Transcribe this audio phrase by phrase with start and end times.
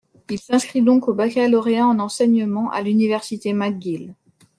[0.31, 4.15] Il s'inscrit donc au baccalauréat en enseignement à l'Université McGill.